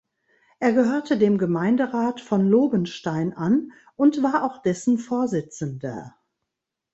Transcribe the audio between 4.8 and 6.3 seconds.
Vorsitzender.